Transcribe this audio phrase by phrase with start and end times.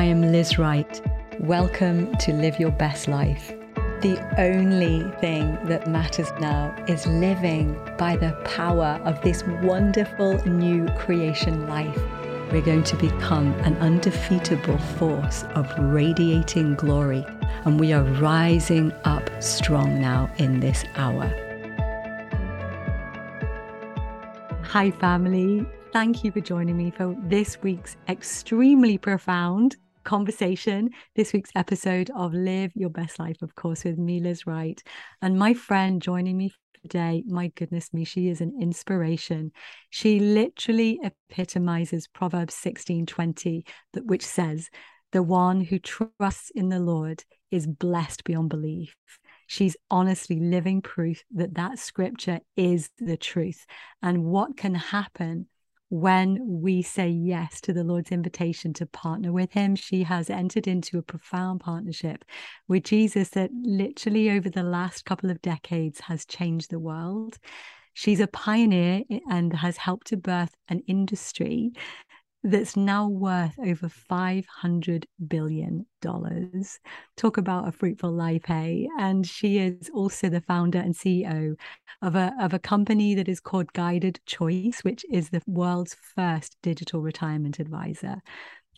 [0.00, 0.98] I am Liz Wright.
[1.40, 3.52] Welcome to Live Your Best Life.
[4.00, 10.86] The only thing that matters now is living by the power of this wonderful new
[10.96, 12.00] creation life.
[12.50, 17.22] We're going to become an undefeatable force of radiating glory,
[17.66, 21.30] and we are rising up strong now in this hour.
[24.62, 25.66] Hi, family.
[25.92, 30.90] Thank you for joining me for this week's extremely profound conversation.
[31.14, 34.82] This week's episode of Live Your Best Life, of course, with me, Liz Wright,
[35.22, 37.22] and my friend joining me today.
[37.26, 39.52] My goodness me, she is an inspiration.
[39.90, 43.64] She literally epitomizes Proverbs 16 20,
[44.04, 44.70] which says,
[45.12, 48.94] The one who trusts in the Lord is blessed beyond belief
[49.50, 53.66] she's honestly living proof that that scripture is the truth
[54.00, 55.44] and what can happen
[55.90, 59.74] when we say yes to the Lord's invitation to partner with Him.
[59.74, 62.24] She has entered into a profound partnership
[62.68, 67.38] with Jesus that literally over the last couple of decades has changed the world.
[67.92, 71.72] She's a pioneer eh, and has helped to birth an industry
[72.42, 75.86] that's now worth over $500 billion.
[77.16, 78.88] Talk about a fruitful life, hey?
[78.98, 81.54] And she is also the founder and CEO
[82.00, 86.56] of a, of a company that is called Guided Choice, which is the world's first
[86.62, 88.22] digital retirement advisor.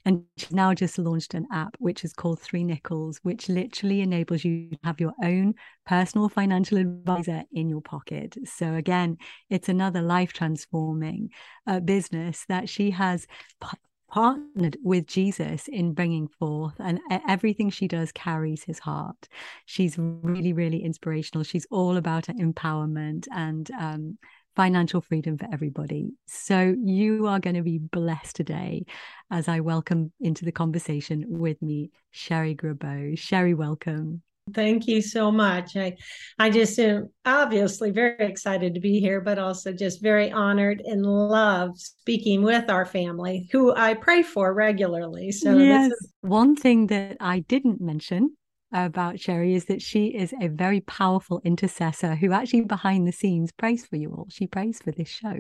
[0.05, 4.45] And she's now just launched an app which is called Three Nickels, which literally enables
[4.45, 5.55] you to have your own
[5.87, 8.37] personal financial advisor in your pocket.
[8.45, 11.31] So, again, it's another life transforming
[11.67, 13.27] uh, business that she has
[13.63, 13.79] p-
[14.11, 19.29] partnered with Jesus in bringing forth, and everything she does carries his heart.
[19.65, 21.45] She's really, really inspirational.
[21.45, 24.19] She's all about empowerment and um,
[24.57, 26.13] financial freedom for everybody.
[26.27, 28.85] So you are going to be blessed today
[29.31, 33.19] as I welcome into the conversation with me Sherrie Grabot.
[33.19, 34.23] Sherrie, welcome.
[34.53, 35.77] Thank you so much.
[35.77, 35.97] I,
[36.39, 41.07] I just am obviously very excited to be here, but also just very honored and
[41.07, 45.31] love speaking with our family, who I pray for regularly.
[45.31, 45.93] So, yes.
[45.93, 48.37] Is- one thing that I didn't mention
[48.73, 53.53] about Sherrie is that she is a very powerful intercessor who actually behind the scenes
[53.53, 54.27] prays for you all.
[54.31, 55.39] She prays for this show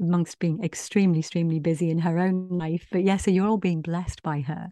[0.00, 2.86] amongst being extremely, extremely busy in her own life.
[2.90, 4.68] But yes, yeah, so you're all being blessed by her.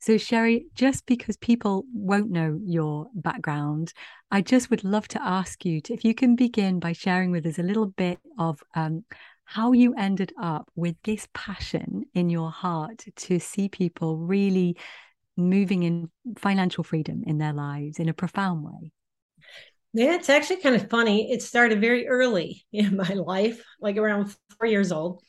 [0.00, 3.92] So, Sherrie, just because people won't know your background,
[4.32, 7.46] I just would love to ask you to, if you can begin by sharing with
[7.46, 9.04] us a little bit of um,
[9.44, 14.76] how you ended up with this passion in your heart to see people really
[15.36, 18.92] moving in financial freedom in their lives in a profound way?
[19.94, 21.30] Yeah, it's actually kind of funny.
[21.30, 25.22] It started very early in my life, like around four years old.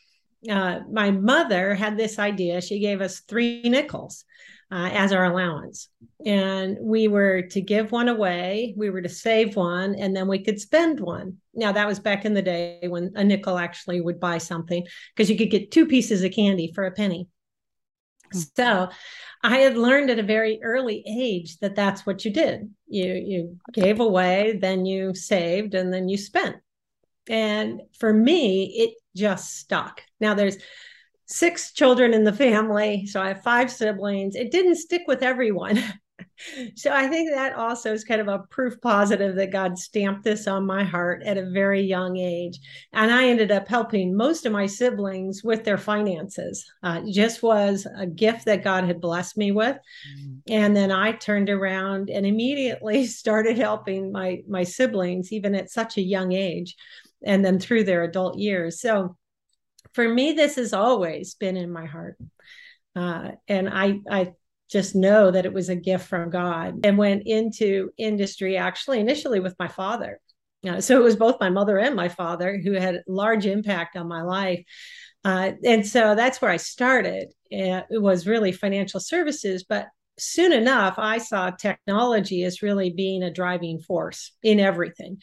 [0.50, 2.62] Uh, my mother had this idea.
[2.62, 4.26] She gave us three nickels
[4.72, 5.88] uh, as our allowance.
[6.26, 10.44] And we were to give one away, we were to save one, and then we
[10.44, 11.38] could spend one.
[11.54, 15.30] Now, that was back in the day when a nickel actually would buy something because
[15.30, 17.28] you could get two pieces of candy for a penny.
[18.56, 18.90] So
[19.44, 22.74] I had learned at a very early age that that's what you did.
[22.88, 26.58] You you gave away, then you saved, and then you spent.
[27.30, 30.02] And for me, it just stuck.
[30.20, 30.58] Now there's
[31.26, 34.36] six children in the family, so I have five siblings.
[34.36, 35.82] It didn't stick with everyone.
[36.76, 40.48] so I think that also is kind of a proof positive that God stamped this
[40.48, 42.60] on my heart at a very young age.
[42.92, 46.66] And I ended up helping most of my siblings with their finances.
[46.82, 49.78] Uh, just was a gift that God had blessed me with.
[49.78, 50.34] Mm-hmm.
[50.48, 55.98] And then I turned around and immediately started helping my my siblings, even at such
[55.98, 56.76] a young age,
[57.24, 58.82] and then through their adult years.
[58.82, 59.18] So
[59.94, 62.18] for me, this has always been in my heart.
[62.96, 64.34] Uh, and I, I
[64.74, 69.40] just know that it was a gift from God and went into industry actually initially
[69.40, 70.20] with my father.
[70.68, 74.08] Uh, so it was both my mother and my father who had large impact on
[74.08, 74.66] my life.
[75.24, 77.32] Uh, and so that's where I started.
[77.52, 79.88] It was really financial services, but
[80.18, 85.22] soon enough, I saw technology as really being a driving force in everything.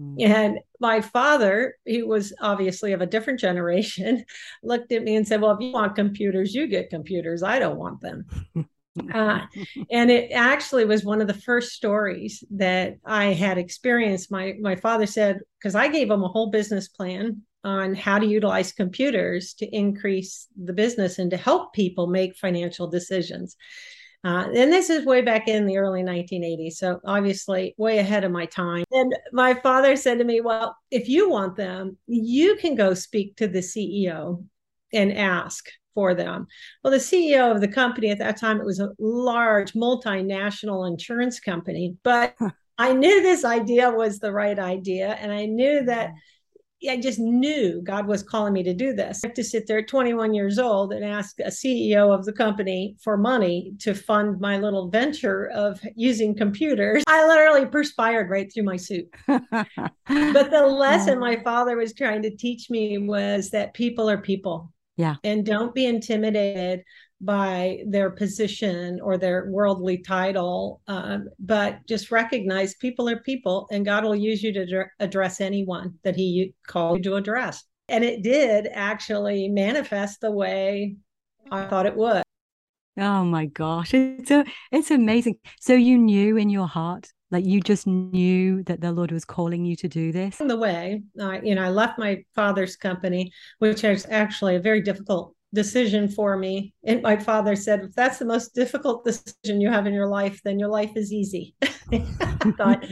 [0.00, 0.28] Mm.
[0.28, 4.24] And my father, he was obviously of a different generation,
[4.62, 7.42] looked at me and said, Well, if you want computers, you get computers.
[7.42, 8.26] I don't want them.
[9.14, 9.40] Uh,
[9.90, 14.30] and it actually was one of the first stories that I had experienced.
[14.30, 18.26] My my father said because I gave him a whole business plan on how to
[18.26, 23.56] utilize computers to increase the business and to help people make financial decisions.
[24.24, 26.74] Uh, and this is way back in the early 1980s.
[26.74, 28.84] So obviously, way ahead of my time.
[28.92, 33.36] And my father said to me, Well, if you want them, you can go speak
[33.36, 34.44] to the CEO
[34.92, 36.46] and ask for them.
[36.82, 41.40] Well, the CEO of the company at that time, it was a large multinational insurance
[41.40, 42.34] company, but
[42.78, 45.14] I knew this idea was the right idea.
[45.20, 46.18] And I knew that mm-hmm.
[46.90, 49.20] I just knew God was calling me to do this.
[49.22, 52.32] I have to sit there at 21 years old and ask a CEO of the
[52.32, 57.04] company for money to fund my little venture of using computers.
[57.06, 59.08] I literally perspired right through my suit.
[59.28, 59.68] but
[60.08, 64.72] the lesson my father was trying to teach me was that people are people.
[64.96, 65.16] Yeah.
[65.24, 66.82] And don't be intimidated
[67.20, 73.84] by their position or their worldly title, um, but just recognize people are people and
[73.84, 77.64] God will use you to address anyone that He called you to address.
[77.88, 80.96] And it did actually manifest the way
[81.50, 82.22] I thought it would.
[82.98, 85.36] Oh my gosh, it's a, it's amazing.
[85.60, 89.64] So you knew in your heart, like you just knew that the Lord was calling
[89.64, 90.40] you to do this.
[90.40, 94.60] In the way, uh, you know, I left my father's company, which was actually a
[94.60, 96.72] very difficult decision for me.
[96.84, 100.40] And my father said, if that's the most difficult decision you have in your life,
[100.44, 101.54] then your life is easy.
[101.92, 102.84] I thought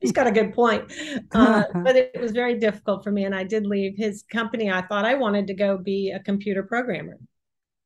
[0.00, 0.92] he's got a good point.
[1.32, 3.24] Uh, but it was very difficult for me.
[3.24, 4.70] And I did leave his company.
[4.70, 7.18] I thought I wanted to go be a computer programmer.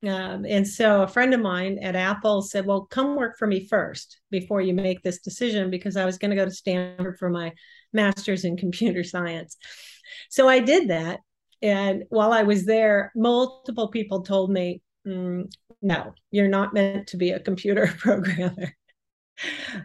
[0.06, 3.67] Um, and so a friend of mine at Apple said, Well, come work for me
[3.67, 7.31] first before you make this decision, because I was going to go to Stanford for
[7.31, 7.53] my
[7.93, 9.56] master's in computer science.
[10.31, 11.21] So I did that.
[11.62, 15.50] And while I was there, multiple people told me, mm,
[15.83, 18.75] no, you're not meant to be a computer programmer.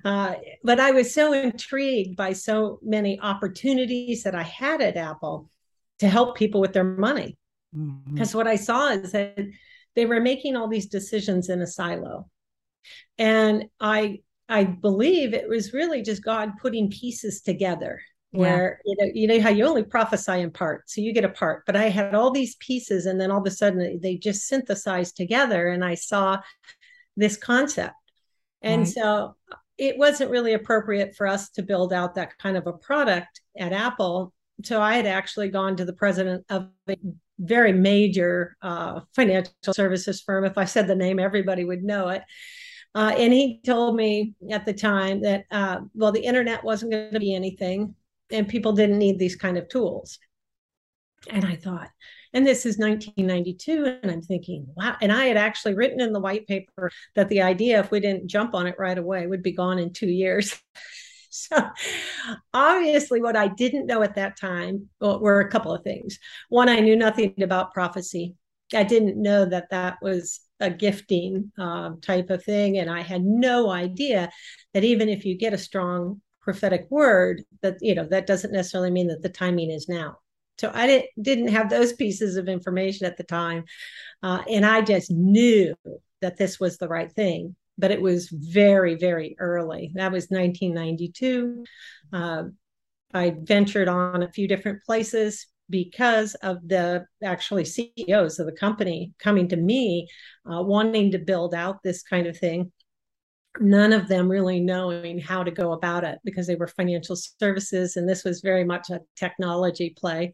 [0.04, 5.50] Uh, but I was so intrigued by so many opportunities that I had at Apple
[6.00, 7.38] to help people with their money.
[7.71, 8.38] Because mm-hmm.
[8.38, 9.38] what I saw is that
[9.95, 12.30] they were making all these decisions in a silo.
[13.18, 18.01] And I I believe it was really just God putting pieces together
[18.34, 18.92] where yeah.
[18.92, 21.63] you know you know how you only prophesy in part so you get a part
[21.68, 25.16] but i had all these pieces and then all of a sudden they just synthesized
[25.16, 26.38] together and i saw
[27.16, 27.94] this concept
[28.63, 28.88] and right.
[28.88, 29.36] so
[29.78, 33.72] it wasn't really appropriate for us to build out that kind of a product at
[33.72, 36.98] apple so i had actually gone to the president of a
[37.39, 42.21] very major uh, financial services firm if i said the name everybody would know it
[42.95, 47.12] uh, and he told me at the time that uh, well the internet wasn't going
[47.12, 47.95] to be anything
[48.33, 50.19] and people didn't need these kind of tools.
[51.30, 51.89] And I thought,
[52.33, 54.97] and this is 1992, and I'm thinking, wow.
[55.01, 58.27] And I had actually written in the white paper that the idea, if we didn't
[58.27, 60.59] jump on it right away, would be gone in two years.
[61.35, 61.69] so
[62.53, 66.19] obviously, what I didn't know at that time were a couple of things.
[66.50, 68.35] One, I knew nothing about prophecy.
[68.74, 72.77] I didn't know that that was a gifting um, type of thing.
[72.77, 74.31] And I had no idea
[74.74, 78.91] that even if you get a strong prophetic word that you know that doesn't necessarily
[78.91, 80.18] mean that the timing is now
[80.57, 83.63] so i didn't didn't have those pieces of information at the time
[84.24, 85.74] uh, and i just knew
[86.21, 91.64] that this was the right thing but it was very very early that was 1992
[92.14, 92.44] uh,
[93.14, 99.14] i ventured on a few different places because of the actually ceos of the company
[99.20, 100.08] coming to me
[100.52, 102.72] uh, wanting to build out this kind of thing
[103.60, 107.96] none of them really knowing how to go about it because they were financial services
[107.96, 110.34] and this was very much a technology play.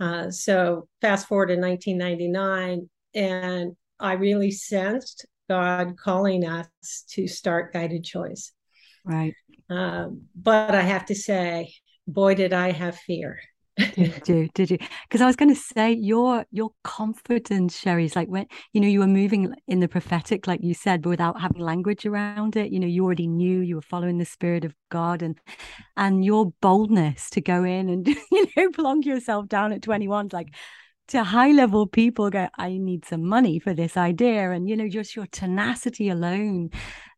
[0.00, 6.68] Uh, so fast forward to 1999, and I really sensed God calling us
[7.10, 8.52] to start guided choice.
[9.04, 9.34] Right.
[9.70, 11.72] Um, but I have to say,
[12.06, 13.38] boy, did I have fear
[13.78, 18.16] did you did you because i was going to say your your confidence sherrie is
[18.16, 21.40] like when you know you were moving in the prophetic like you said but without
[21.40, 24.74] having language around it you know you already knew you were following the spirit of
[24.90, 25.38] god and
[25.96, 30.48] and your boldness to go in and you know plonk yourself down at 21 like
[31.08, 34.88] to high level people go i need some money for this idea and you know
[34.88, 36.70] just your tenacity alone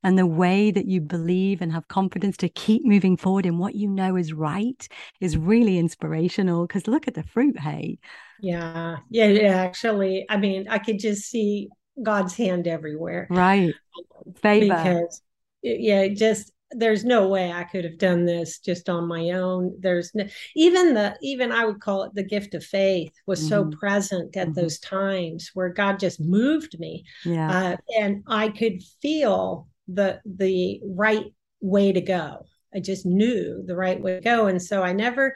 [0.02, 3.74] and the way that you believe and have confidence to keep moving forward in what
[3.74, 4.88] you know is right
[5.20, 7.98] is really inspirational because look at the fruit hey.
[8.40, 8.98] Yeah.
[9.10, 11.68] Yeah yeah actually i mean i could just see
[12.02, 13.26] god's hand everywhere.
[13.30, 13.74] Right.
[14.36, 14.66] Favor.
[14.66, 15.22] Because
[15.62, 19.76] yeah just there's no way I could have done this just on my own.
[19.80, 23.48] There's no, even the even I would call it the gift of faith was mm-hmm.
[23.48, 24.60] so present at mm-hmm.
[24.60, 30.80] those times where God just moved me, yeah, uh, and I could feel the the
[30.84, 31.26] right
[31.60, 32.46] way to go.
[32.74, 35.34] I just knew the right way to go, and so I never.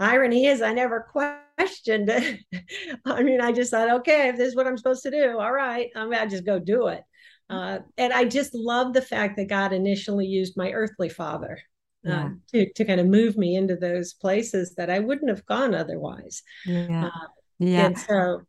[0.00, 2.40] Irony is, I never questioned it.
[3.04, 5.52] I mean, I just thought, okay, if this is what I'm supposed to do, all
[5.52, 7.02] right, I'm gonna just go do it.
[7.54, 11.58] Uh, and I just love the fact that God initially used my earthly father
[12.06, 12.28] uh, yeah.
[12.52, 16.42] to, to kind of move me into those places that I wouldn't have gone otherwise.
[16.66, 17.06] Yeah.
[17.06, 17.26] Uh,
[17.58, 17.86] yeah.
[17.86, 18.42] And so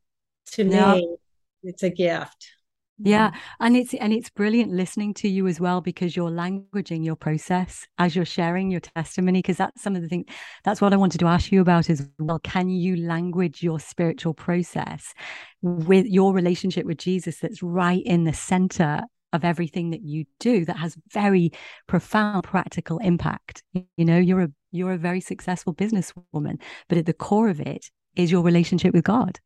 [0.53, 0.93] to yeah.
[0.95, 1.17] me,
[1.63, 2.54] it's a gift
[2.97, 3.35] yeah mm.
[3.59, 7.85] and it's and it's brilliant listening to you as well because you're languaging your process
[7.97, 10.25] as you're sharing your testimony because that's some of the things
[10.63, 12.39] that's what i wanted to ask you about as well.
[12.39, 15.13] Can you language your spiritual process
[15.61, 19.01] with your relationship with jesus that's right in the center
[19.33, 21.51] of everything that you do that has very
[21.87, 23.63] profound practical impact?
[23.73, 27.89] You know you're a you're a very successful businesswoman but at the core of it
[28.15, 29.39] is your relationship with god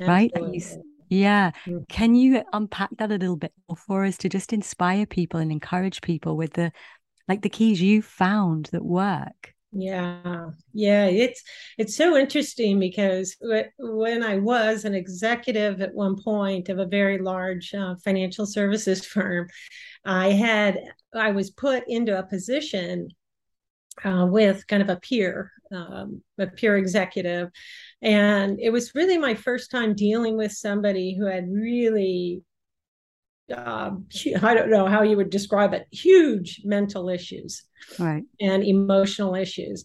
[0.00, 0.40] Absolutely.
[0.40, 1.52] right you, yeah.
[1.66, 1.88] Mm.
[1.88, 5.50] Can you unpack that a little bit more for us to just inspire people and
[5.50, 6.72] encourage people with the
[7.26, 9.54] like the keys you found that work?
[9.70, 10.50] Yeah.
[10.72, 11.42] Yeah, it's
[11.76, 13.36] it's so interesting because
[13.78, 19.04] when I was an executive at one point of a very large uh, financial services
[19.06, 19.48] firm,
[20.04, 20.78] I had
[21.14, 23.08] I was put into a position
[24.04, 27.50] uh, with kind of a peer, um, a peer executive.
[28.02, 32.42] And it was really my first time dealing with somebody who had really,
[33.54, 33.90] uh,
[34.42, 37.64] I don't know how you would describe it, huge mental issues
[37.98, 38.24] right.
[38.40, 39.84] and emotional issues.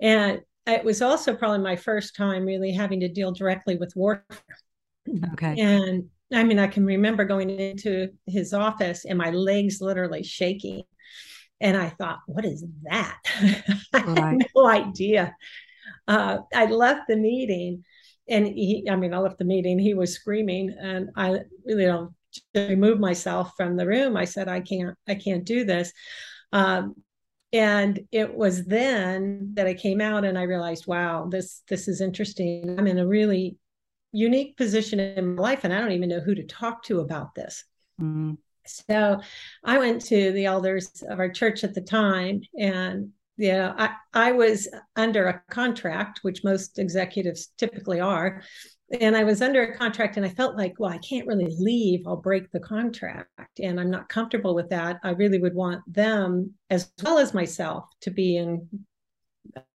[0.00, 4.38] And it was also probably my first time really having to deal directly with warfare.
[5.34, 5.60] Okay.
[5.60, 10.84] And I mean, I can remember going into his office and my legs literally shaking
[11.60, 13.18] and I thought, what is that?
[13.92, 14.18] I right.
[14.18, 15.34] had no idea.
[16.06, 17.84] Uh, I left the meeting
[18.28, 22.14] and he, I mean, I left the meeting, he was screaming and I, you know,
[22.54, 24.16] remove myself from the room.
[24.16, 25.92] I said, I can't, I can't do this.
[26.52, 26.96] Um,
[27.52, 32.00] and it was then that I came out and I realized, wow, this, this is
[32.00, 32.76] interesting.
[32.78, 33.58] I'm in a really
[34.10, 37.34] unique position in my life and I don't even know who to talk to about
[37.34, 37.64] this.
[38.00, 38.38] Mm.
[38.66, 39.20] So
[39.62, 43.90] I went to the elders of our church at the time and you know, I,
[44.12, 48.42] I was under a contract, which most executives typically are.
[49.00, 52.06] And I was under a contract and I felt like, well, I can't really leave.
[52.06, 53.58] I'll break the contract.
[53.60, 55.00] And I'm not comfortable with that.
[55.02, 58.68] I really would want them, as well as myself, to be in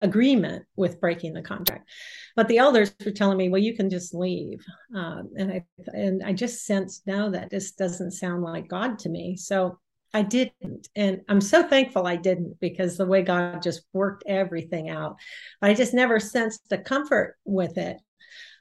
[0.01, 1.89] agreement with breaking the contract.
[2.35, 4.63] But the elders were telling me, well, you can just leave.
[4.95, 9.09] Um, and I and I just sensed now that this doesn't sound like God to
[9.09, 9.35] me.
[9.37, 9.79] So
[10.13, 10.87] I didn't.
[10.95, 15.17] And I'm so thankful I didn't because the way God just worked everything out.
[15.61, 17.97] I just never sensed the comfort with it.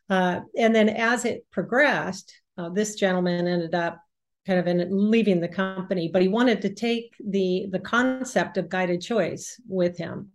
[0.08, 4.00] Uh, and then as it progressed, uh, this gentleman ended up
[4.46, 8.68] kind of in leaving the company, but he wanted to take the the concept of
[8.68, 10.30] guided choice with him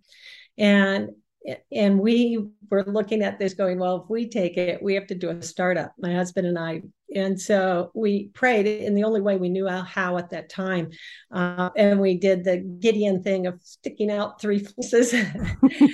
[0.58, 1.10] and
[1.72, 5.16] and we were looking at this going well if we take it we have to
[5.16, 6.82] do a startup my husband and i.
[7.14, 10.92] And so we prayed in the only way we knew how at that time
[11.32, 15.14] uh, and we did the gideon thing of sticking out three fleeces.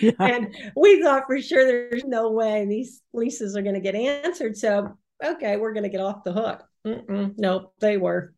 [0.01, 0.11] Yeah.
[0.19, 4.57] and we thought for sure there's no way these fleeces are going to get answered.
[4.57, 4.95] So
[5.25, 6.63] okay we're going to get off the hook.
[6.85, 8.33] Mm-mm, nope they were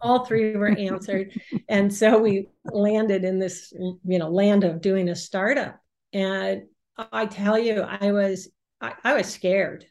[0.00, 1.32] all three were answered.
[1.68, 5.80] And so we landed in this you know land of doing a startup.
[6.12, 6.62] And
[6.96, 8.48] i tell you i was
[8.80, 9.86] i, I was scared.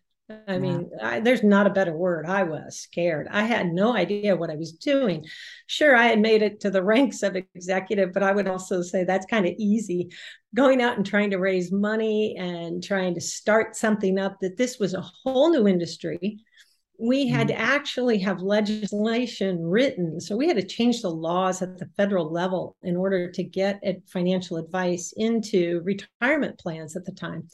[0.47, 2.25] I mean I, there's not a better word.
[2.25, 3.27] I was scared.
[3.29, 5.25] I had no idea what i was doing.
[5.67, 9.03] Sure i had made it to the ranks of executive but i would also say
[9.03, 10.11] that's kind of easy.
[10.55, 14.79] Going out and trying to raise money and trying to start something up that this
[14.79, 16.39] was a whole new industry
[17.03, 17.57] we had mm-hmm.
[17.57, 20.21] to actually have legislation written.
[20.21, 23.83] So we had to change the laws at the federal level in order to get
[24.07, 27.49] financial advice into retirement plans at the time.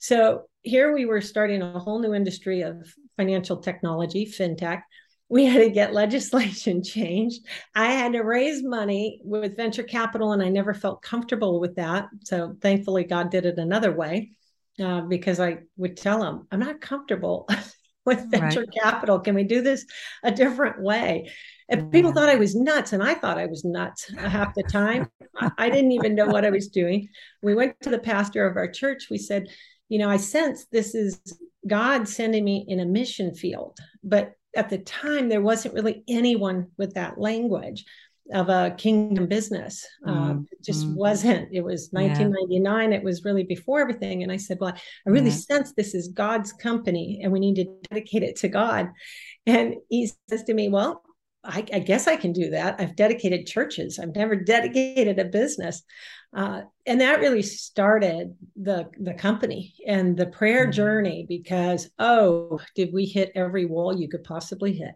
[0.00, 4.82] So here we were starting a whole new industry of financial technology, fintech.
[5.28, 7.46] We had to get legislation changed.
[7.76, 12.08] I had to raise money with venture capital, and I never felt comfortable with that.
[12.24, 14.32] So thankfully, God did it another way.
[14.80, 17.48] Uh, because I would tell him, I'm not comfortable
[18.04, 18.82] with venture right.
[18.82, 19.20] capital.
[19.20, 19.86] Can we do this
[20.22, 21.30] a different way?
[21.70, 24.62] And people thought I was nuts, and I thought I was nuts uh, half the
[24.62, 25.10] time.
[25.58, 27.08] I didn't even know what I was doing.
[27.42, 29.08] We went to the pastor of our church.
[29.10, 29.48] We said,
[29.90, 31.20] You know, I sense this is
[31.66, 33.78] God sending me in a mission field.
[34.02, 37.84] But at the time, there wasn't really anyone with that language
[38.32, 39.86] of a kingdom business.
[40.06, 40.42] Uh, mm-hmm.
[40.50, 40.96] it just mm-hmm.
[40.96, 41.48] wasn't.
[41.52, 42.92] It was 1999.
[42.92, 42.98] Yeah.
[42.98, 44.22] It was really before everything.
[44.22, 45.36] And I said, Well, I really yeah.
[45.36, 48.88] sense this is God's company and we need to dedicate it to God.
[49.46, 51.02] And he says to me, Well,
[51.44, 52.76] I, I guess I can do that.
[52.78, 55.82] I've dedicated churches, I've never dedicated a business.
[56.36, 60.72] Uh, and that really started the the company and the prayer mm-hmm.
[60.72, 64.92] journey because oh did we hit every wall you could possibly hit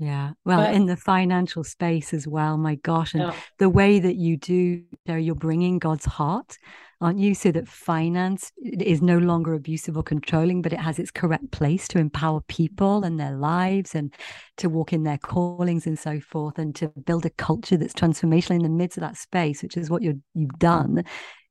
[0.00, 0.30] Yeah.
[0.46, 3.12] Well, But in the financial space as well, my gosh.
[3.12, 6.56] And yeah, the way that you do, you're bringing God's heart,
[7.02, 7.34] aren't you?
[7.34, 11.86] So that finance is no longer abusive or controlling, but it has its correct place
[11.88, 14.14] to empower people and their lives and
[14.56, 18.56] to walk in their callings and so forth, and to build a culture that's transformational
[18.56, 21.04] in the midst of that space, which is what you're, you've done,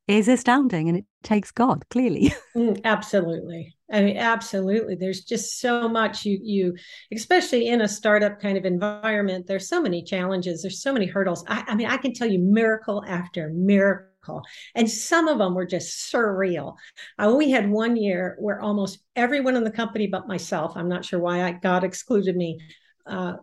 [0.09, 0.89] is astounding.
[0.89, 2.33] And it takes God, clearly.
[2.57, 3.75] Mm, absolutely.
[3.91, 4.95] I mean, absolutely.
[4.95, 6.75] There's just so much you you,
[7.13, 9.45] especially in a startup kind of environment.
[9.45, 10.63] There's so many challenges.
[10.63, 11.45] There's so many hurdles.
[11.47, 14.41] I, I mean, I can tell you miracle after miracle,
[14.73, 16.75] and some of them were just surreal.
[17.19, 20.75] Uh, we had one year where almost everyone in the company but myself.
[20.75, 22.59] I'm not sure why I God excluded me.
[23.05, 23.35] Uh,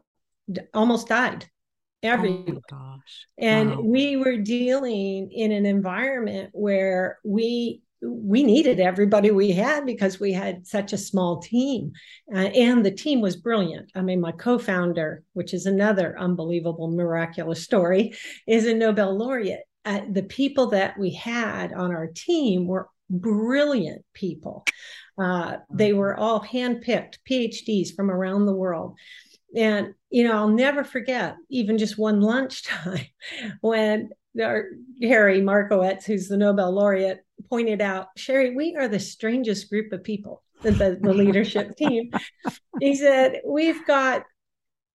[0.75, 1.49] almost died
[2.03, 3.27] every oh gosh.
[3.39, 3.81] and Wow.
[3.83, 10.33] we were dealing in an environment where we we needed everybody we had because we
[10.33, 11.93] had such a small team
[12.33, 13.91] uh, and the team was brilliant.
[13.95, 18.13] I mean my co-founder which is another unbelievable miraculous story
[18.47, 19.63] is a nobel laureate.
[19.85, 24.65] Uh, the people that we had on our team were brilliant people.
[25.19, 28.97] Uh, they were all handpicked phds from around the world
[29.55, 33.07] and you know i'll never forget even just one lunchtime
[33.61, 34.11] when
[34.43, 34.67] our
[35.03, 40.03] harry markowitz who's the nobel laureate pointed out sherrie we are the strangest group of
[40.03, 42.11] people the, the, the leadership team.
[42.81, 44.25] He said we've got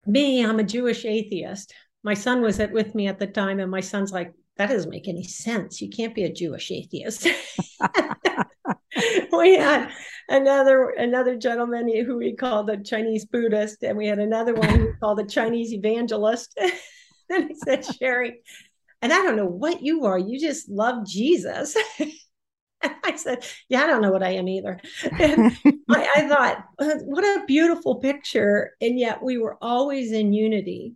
[0.06, 1.74] me i'm a jewish atheist.
[2.04, 4.34] My son was at, with me at the time and my son's like
[4.68, 7.28] that doesn't make any sense you can't be a jewish atheist
[9.32, 9.90] we had
[10.30, 14.86] another another gentleman who we called a Chinese Buddhist, and we had another one who
[14.86, 16.58] we called a Chinese evangelist.
[17.30, 18.42] and he said, Sherrie,
[19.02, 21.76] and I don't know what you are, you just love Jesus.
[22.84, 24.80] I said, Yeah, I don't know what I am either.
[25.20, 25.56] And
[25.90, 28.72] I, I thought, what a beautiful picture.
[28.82, 30.96] And yet we were always in unity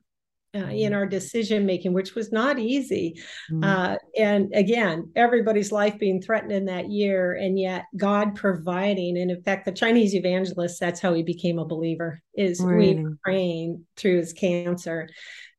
[0.55, 3.19] uh, in our decision making, which was not easy.
[3.51, 3.65] Mm.
[3.65, 9.17] Uh, and again, everybody's life being threatened in that year, and yet God providing.
[9.17, 13.85] And in fact, the Chinese evangelist, that's how he became a believer, is we praying
[13.97, 15.09] through his cancer.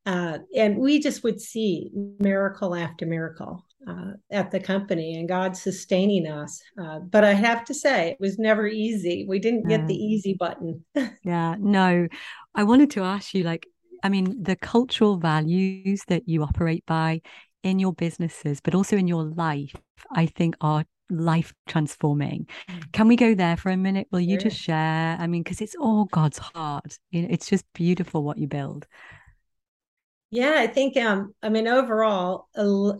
[0.05, 5.57] Uh, and we just would see miracle after miracle uh, at the company and God
[5.57, 6.61] sustaining us.
[6.81, 9.25] Uh, but I have to say, it was never easy.
[9.27, 10.85] We didn't get the easy button.
[11.23, 12.07] Yeah, no.
[12.55, 13.67] I wanted to ask you, like,
[14.03, 17.21] I mean, the cultural values that you operate by
[17.63, 19.75] in your businesses, but also in your life,
[20.11, 22.47] I think are life transforming.
[22.91, 24.07] Can we go there for a minute?
[24.11, 24.41] Will you Sure.
[24.49, 25.17] just share?
[25.19, 26.97] I mean, because it's all God's heart.
[27.11, 28.85] You know, it's just beautiful what you build.
[30.29, 32.47] Yeah, I think um I mean overall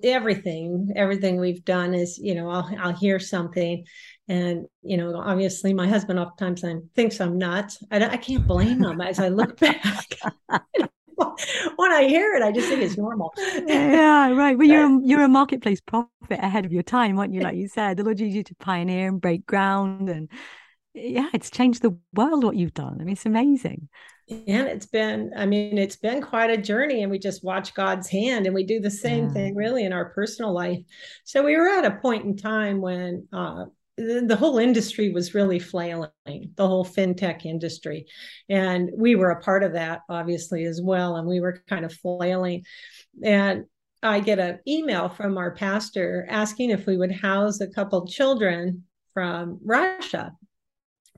[0.04, 3.86] everything everything we've done is you know I'll I'll hear something
[4.28, 7.84] and you know obviously my husband oftentimes thinks I'm nuts.
[7.92, 10.06] I I can't blame him as I look back.
[11.76, 13.34] when I hear it I just think it's normal.
[13.68, 14.58] Yeah, right.
[14.58, 17.42] Well, you're a, you're a marketplace prophet ahead of your time, aren't you?
[17.42, 20.30] Like you said, the Lord used you to pioneer and break ground, and
[20.94, 22.98] yeah, it's changed the world what you've done.
[23.00, 23.90] I mean, it's amazing.
[24.30, 28.10] And it's been, I mean, it's been quite a journey, and we just watch God's
[28.10, 29.34] hand, and we do the same Yeah.
[29.34, 30.80] thing really in our personal life.
[31.24, 33.66] So we were at a point in time when uh,
[33.98, 38.06] the, whole industry was really flailing, the whole fintech industry,
[38.48, 41.94] and we were a part of that, obviously as well, and we were kind of
[41.94, 42.64] flailing.
[43.24, 43.66] And
[44.04, 48.84] I get an email from our pastor asking if we would house a couple children
[49.14, 50.34] from Russia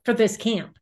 [0.05, 0.77] for this camp,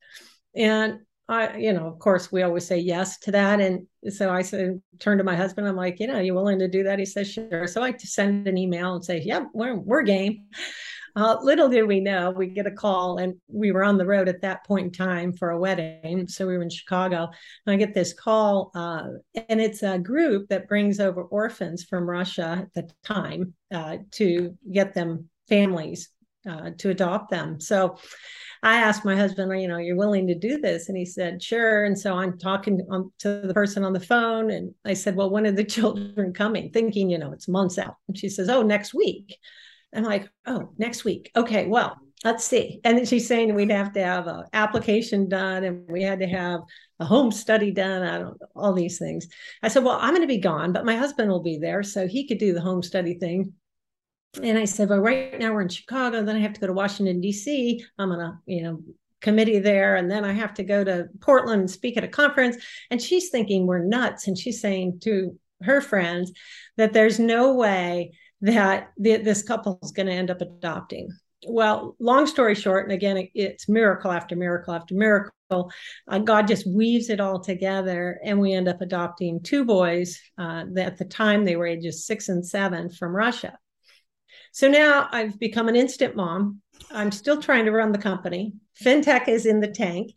[0.55, 3.59] and I, you know, of course, we always say yes to that.
[3.59, 5.67] And so I said, turn to my husband.
[5.67, 6.99] I'm like, you know, you willing to do that?
[6.99, 7.67] He says, sure.
[7.67, 10.45] So I send an email and say, yeah, we're, we're game.
[11.17, 14.29] Uh, little did we know, we get a call, and we were on the road
[14.29, 16.27] at that point in time for a wedding.
[16.27, 17.27] So we were in Chicago,
[17.65, 19.07] and I get this call, uh,
[19.49, 24.55] and it's a group that brings over orphans from Russia at the time uh, to
[24.71, 26.09] get them families
[26.47, 27.59] uh, to adopt them.
[27.59, 27.97] So
[28.61, 30.87] I asked my husband, you know, you're willing to do this?
[30.87, 31.85] And he said, sure.
[31.85, 34.51] And so I'm talking um, to the person on the phone.
[34.51, 36.69] And I said, well, when are the children coming?
[36.71, 37.95] Thinking, you know, it's months out.
[38.07, 39.35] And she says, oh, next week.
[39.95, 41.31] I'm like, oh, next week.
[41.35, 42.79] Okay, well, let's see.
[42.83, 46.27] And then she's saying we'd have to have an application done and we had to
[46.27, 46.61] have
[46.99, 48.01] a home study done.
[48.01, 49.27] I don't know, all these things.
[49.63, 51.83] I said, well, I'm going to be gone, but my husband will be there.
[51.83, 53.53] So he could do the home study thing.
[54.41, 56.23] And I said, well, right now we're in Chicago.
[56.23, 57.83] Then I have to go to Washington, D.C.
[57.97, 58.81] I'm on a, you know,
[59.21, 59.95] committee there.
[59.95, 62.57] And then I have to go to Portland and speak at a conference.
[62.91, 64.27] And she's thinking we're nuts.
[64.27, 66.31] And she's saying to her friends
[66.75, 71.09] that there's no way that the, this couple is going to end up adopting.
[71.47, 75.71] well, long story short, and again, it, it's miracle after miracle after miracle.
[76.07, 80.19] Uh, God just weaves it all together, and we end up adopting two boys.
[80.37, 83.57] Uh, at the time, they were ages six and seven from Russia.
[84.51, 86.61] So now I've become an instant mom.
[86.91, 88.53] I'm still trying to run the company.
[88.83, 90.11] FinTech is in the tank.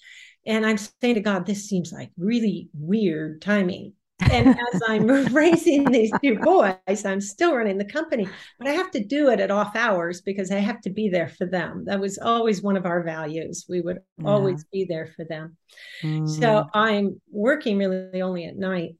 [0.47, 3.93] And I'm saying to God, this seems like really weird timing
[4.31, 8.29] and as I'm raising these two boys, I'm still running the company,
[8.59, 11.29] but I have to do it at off hours because I have to be there
[11.29, 11.85] for them.
[11.87, 13.67] That was always one of our values.
[13.69, 14.29] We would yeah.
[14.29, 15.57] always be there for them.
[16.03, 16.29] Mm.
[16.29, 18.97] So I'm working really only at night.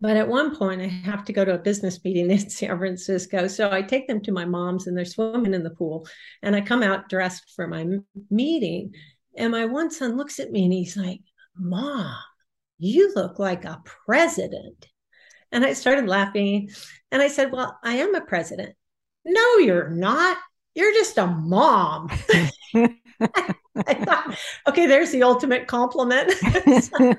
[0.00, 3.46] But at one point, I have to go to a business meeting in San Francisco.
[3.46, 6.08] So I take them to my mom's and they're swimming in the pool.
[6.42, 7.86] And I come out dressed for my
[8.28, 8.94] meeting.
[9.36, 11.20] And my one son looks at me and he's like,
[11.56, 12.16] Mom,
[12.82, 14.88] you look like a president.
[15.50, 16.70] And I started laughing
[17.10, 18.74] and I said, Well, I am a president.
[19.24, 20.38] No, you're not.
[20.74, 22.08] You're just a mom.
[24.04, 24.36] thought,
[24.68, 26.32] okay, there's the ultimate compliment.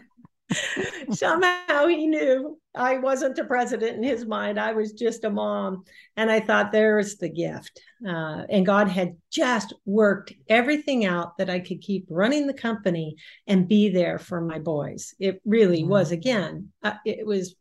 [1.11, 4.59] Somehow he knew I wasn't a president in his mind.
[4.59, 5.83] I was just a mom.
[6.17, 7.81] And I thought, there's the gift.
[8.07, 13.15] Uh, and God had just worked everything out that I could keep running the company
[13.47, 15.13] and be there for my boys.
[15.19, 15.91] It really mm-hmm.
[15.91, 17.55] was, again, uh, it was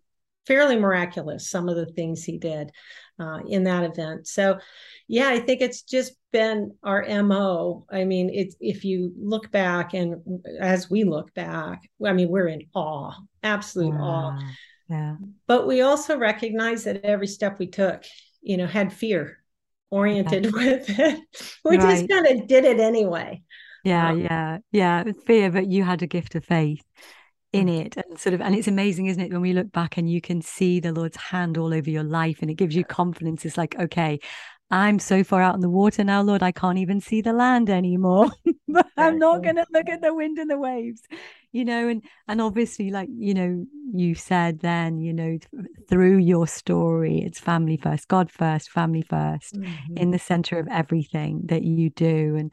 [0.46, 2.70] fairly miraculous, some of the things he did
[3.18, 4.26] uh, in that event.
[4.26, 4.59] So,
[5.09, 7.85] yeah, I think it's just been our MO.
[7.90, 10.16] I mean, it's if you look back and
[10.61, 14.38] as we look back, I mean, we're in awe, absolute awe.
[14.88, 15.16] Yeah.
[15.46, 18.05] But we also recognize that every step we took,
[18.40, 19.38] you know, had fear
[19.90, 21.20] oriented with it.
[21.64, 21.81] we right.
[21.81, 23.42] just kind of did it anyway.
[23.85, 25.05] Yeah, um, yeah, yeah.
[25.26, 26.83] Fear, but you had a gift of faith
[27.52, 27.84] in mm.
[27.84, 30.20] it and sort of and it's amazing isn't it when we look back and you
[30.20, 33.58] can see the lord's hand all over your life and it gives you confidence it's
[33.58, 34.18] like okay
[34.72, 37.68] I'm so far out in the water now, Lord, I can't even see the land
[37.68, 38.30] anymore.
[38.68, 41.02] but I'm not going to look at the wind and the waves,
[41.52, 41.88] you know.
[41.88, 47.20] And and obviously, like you know, you said then, you know, th- through your story,
[47.20, 49.96] it's family first, God first, family 1st mm-hmm.
[49.98, 52.36] in the center of everything that you do.
[52.36, 52.50] And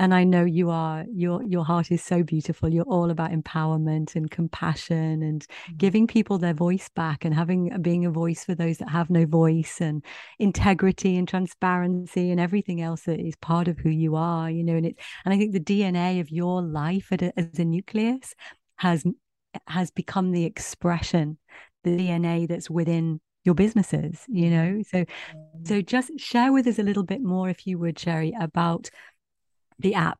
[0.00, 4.16] and i know you are your your heart is so beautiful you're all about empowerment
[4.16, 5.76] and compassion and mm-hmm.
[5.76, 9.26] giving people their voice back and having being a voice for those that have no
[9.26, 10.02] voice and
[10.38, 14.74] integrity and transparency and everything else that is part of who you are you know
[14.74, 18.34] and it and i think the dna of your life a, as a nucleus
[18.76, 19.04] has
[19.66, 21.36] has become the expression
[21.84, 24.76] the dna that's within your businesses you mm-hmm.
[24.76, 25.04] know so
[25.64, 28.90] so just share with us a little bit more if you would sherrie about
[29.80, 30.18] the app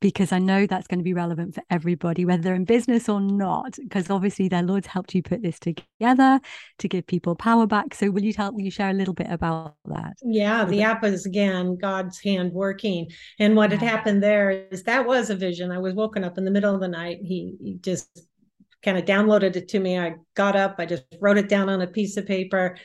[0.00, 3.20] because I know that's going to be relevant for everybody, whether they're in business or
[3.20, 6.40] not, because obviously their Lord's helped you put this together
[6.78, 7.94] to give people power back.
[7.94, 10.14] So will you tell me share a little bit about that?
[10.22, 13.08] Yeah, the app is again God's hand working.
[13.38, 15.72] And what had happened there is that was a vision.
[15.72, 17.18] I was woken up in the middle of the night.
[17.22, 18.20] He, he just
[18.82, 19.98] kind of downloaded it to me.
[19.98, 22.76] I got up, I just wrote it down on a piece of paper.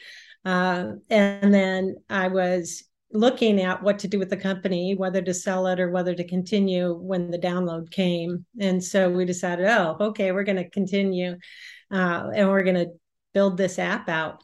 [0.44, 5.34] Uh, and then I was looking at what to do with the company, whether to
[5.34, 8.46] sell it or whether to continue when the download came.
[8.60, 11.38] And so we decided, oh, okay, we're going to continue
[11.92, 12.88] uh, and we're going to
[13.34, 14.44] build this app out.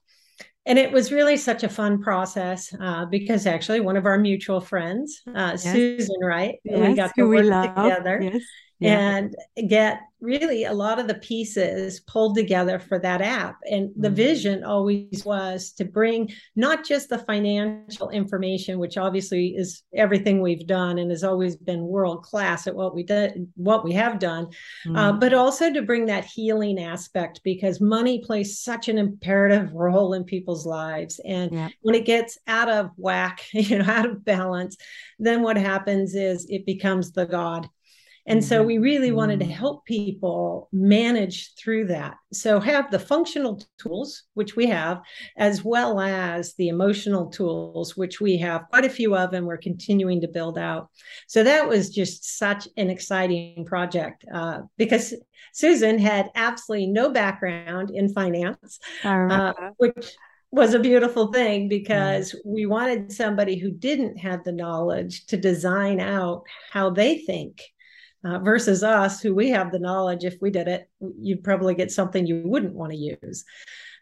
[0.65, 4.59] And it was really such a fun process uh, because actually one of our mutual
[4.59, 5.63] friends, uh, yes.
[5.63, 8.19] Susan Wright, yes, we got to work together.
[8.21, 8.43] Yes
[8.79, 9.17] yeah.
[9.17, 9.35] and
[9.67, 13.57] get really a lot of the pieces pulled together for that app.
[13.69, 14.15] And the mm-hmm.
[14.15, 20.65] vision always was to bring not just the financial information, which obviously is everything we've
[20.65, 24.45] done and has always been world class at what we did, what we have done,
[24.45, 24.95] uh, mm-hmm.
[24.95, 30.13] uh, but also to bring that healing aspect because money plays such an imperative role
[30.13, 31.19] in people's lives.
[31.25, 31.69] And yeah.
[31.81, 34.77] when it gets out of whack, you know, out of balance,
[35.19, 37.69] then what happens is it becomes the God
[38.27, 39.53] and so we really wanted to mm-hmm.
[39.53, 42.15] help people manage through that.
[42.33, 45.01] So have the functional tools, which we have,
[45.37, 49.57] as well as the emotional tools, which we have quite a few of, and we're
[49.57, 50.89] continuing to build out.
[51.27, 55.13] So that was just such an exciting project uh, because
[55.53, 60.15] Susan had absolutely no background in finance, uh, which
[60.51, 62.39] was a beautiful thing because mm.
[62.45, 67.61] we wanted somebody who didn't have the knowledge to design out how they think
[68.23, 71.91] uh, versus us who we have the knowledge if we did it you'd probably get
[71.91, 73.45] something you wouldn't want to use.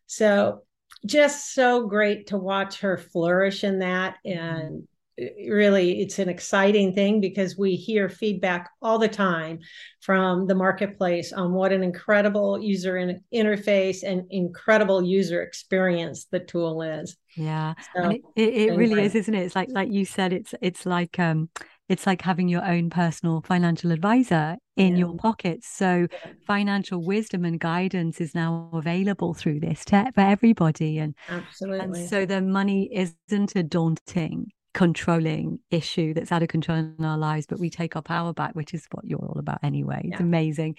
[0.07, 0.63] So
[1.05, 4.15] just so great to watch her flourish in that.
[4.23, 9.59] And really it's an exciting thing because we hear feedback all the time
[10.01, 16.39] from the marketplace on what an incredible user in, interface and incredible user experience the
[16.39, 17.15] tool is.
[17.37, 17.75] Yeah.
[17.95, 19.43] So, it, it, it really is isn't it?
[19.43, 21.49] It's like like you said it's it's like um
[21.87, 24.99] it's like having your own personal financial advisor in yeah.
[24.99, 25.63] your pocket.
[25.63, 26.31] So yeah.
[26.47, 30.97] financial wisdom and guidance is now available through this tech for everybody.
[30.97, 32.01] And absolutely.
[32.01, 37.17] And so the money isn't a daunting controlling issue that's out of control in our
[37.17, 40.01] lives, but we take our power back, which is what you're all about anyway.
[40.03, 40.11] Yeah.
[40.11, 40.75] It's amazing.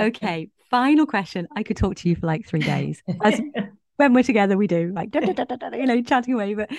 [0.00, 1.48] Okay, final question.
[1.56, 3.02] I could talk to you for like three days.
[3.24, 3.40] As
[3.96, 6.54] when we're together, we do like da, da, da, you know chatting away.
[6.54, 6.70] But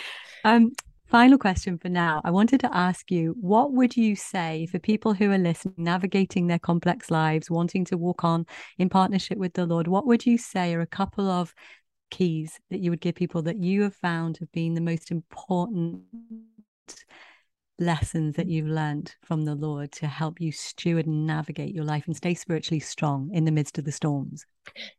[0.46, 0.72] um,
[1.14, 2.22] final question for now.
[2.24, 6.48] I wanted to ask you, what would you say for people who are listening, navigating
[6.48, 8.48] their complex lives, wanting to walk on
[8.80, 9.88] in partnership with the Lord?
[9.88, 11.54] What would you say are a couple of
[12.10, 16.02] keys that you would give people that you have found have been the most important
[17.80, 22.06] lessons that you've learned from the Lord to help you steward and navigate your life
[22.06, 24.46] and stay spiritually strong in the midst of the storms?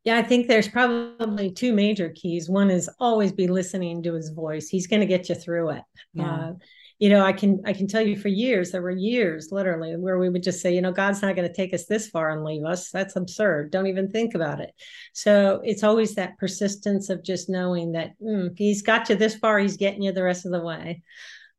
[0.05, 2.49] Yeah, I think there's probably two major keys.
[2.49, 4.69] One is always be listening to his voice.
[4.69, 5.83] He's going to get you through it.
[6.13, 6.35] Yeah.
[6.35, 6.53] Uh,
[7.01, 10.19] you know, I can I can tell you for years there were years literally where
[10.19, 12.45] we would just say, you know, God's not going to take us this far and
[12.45, 12.91] leave us.
[12.91, 13.73] That's absurd.
[13.73, 14.73] Don't even think about it.
[15.13, 19.59] So it's always that persistence of just knowing that mm, He's got you this far,
[19.59, 21.03] He's getting you the rest of the way.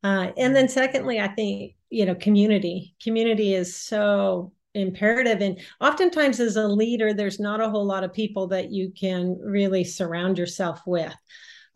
[0.06, 2.94] Uh, and then secondly, I think, you know, community.
[3.02, 5.40] Community is so imperative.
[5.40, 9.36] And oftentimes as a leader, there's not a whole lot of people that you can
[9.42, 11.12] really surround yourself with.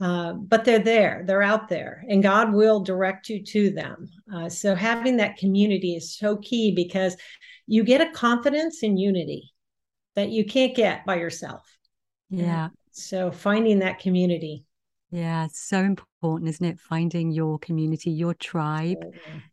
[0.01, 4.09] Uh, but they're there, they're out there, and God will direct you to them.
[4.33, 7.17] Uh, so having that community is so key because
[7.67, 9.53] you get a confidence in unity
[10.15, 11.67] that you can't get by yourself.
[12.31, 12.69] Yeah.
[12.93, 14.65] So finding that community
[15.11, 16.81] yeah, it's so important, isn't it?
[16.81, 18.99] Finding your community, your tribe,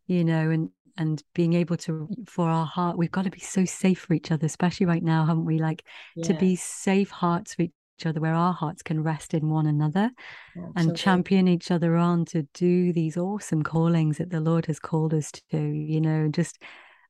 [0.06, 3.64] you know, and and being able to for our heart, we've got to be so
[3.64, 5.58] safe for each other, especially right now, haven't we?
[5.58, 5.84] Like
[6.24, 7.72] to be safe hearts for each
[8.04, 10.10] other, where our hearts can rest in one another
[10.56, 10.82] Absolutely.
[10.82, 15.14] and champion each other on to do these awesome callings that the Lord has called
[15.14, 16.58] us to, you know, just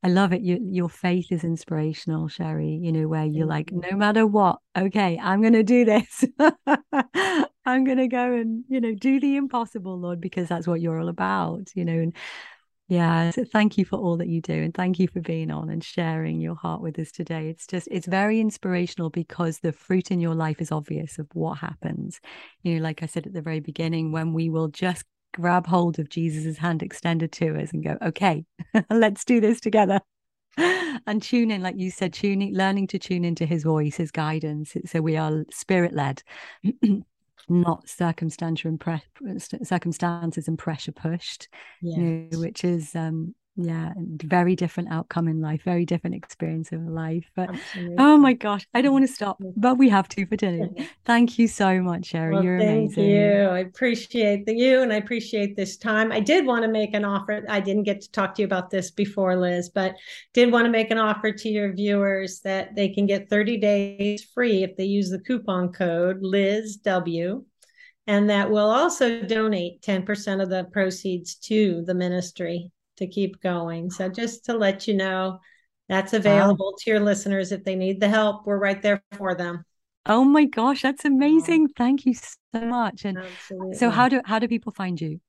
[0.02, 0.42] I love it.
[0.42, 2.78] Your your faith is inspirational, Sherrie.
[2.80, 6.24] You know, where you're like, no matter what, okay, I'm gonna do this.
[7.68, 11.08] I'm gonna go and, you know, do the impossible, Lord, because that's what you're all
[11.08, 11.92] about, you know.
[11.92, 12.14] And
[12.88, 14.54] yeah, so thank you for all that you do.
[14.54, 17.50] And thank you for being on and sharing your heart with us today.
[17.50, 21.58] It's just, it's very inspirational because the fruit in your life is obvious of what
[21.58, 22.18] happens.
[22.62, 25.04] You know, like I said at the very beginning, when we will just
[25.34, 28.46] grab hold of Jesus's hand extended to us and go, okay,
[28.90, 30.00] let's do this together.
[30.56, 34.74] and tune in, like you said, tuning, learning to tune into his voice, his guidance.
[34.86, 36.22] So we are spirit led,
[37.48, 39.02] not circumstantial and pre-
[39.38, 41.48] circumstances and pressure pushed,
[41.80, 41.96] yes.
[41.98, 46.80] you know, which is um, yeah very different outcome in life very different experience of
[46.82, 47.96] life but Absolutely.
[47.98, 50.68] oh my gosh i don't want to stop but we have to for dinner.
[51.04, 53.10] Thank you so much sherrie well, you're thank amazing.
[53.10, 56.12] you i appreciate the, you and i appreciate this time.
[56.12, 58.70] I did want to make an offer i didn't get to talk to you about
[58.70, 59.96] this before liz but
[60.32, 64.22] did want to make an offer to your viewers that they can get 30 days
[64.22, 67.44] free if they use the coupon code liz w
[68.06, 73.90] and that will also donate 10% of the proceeds to the ministry to keep going.
[73.90, 75.40] So just to let you know,
[75.88, 76.76] that's available wow.
[76.78, 78.46] to your listeners if they need the help.
[78.46, 79.64] We're right there for them.
[80.06, 81.68] Oh my gosh, that's amazing!
[81.68, 83.04] Thank you so much.
[83.04, 83.76] And Absolutely.
[83.76, 85.20] so, how do how do people find you?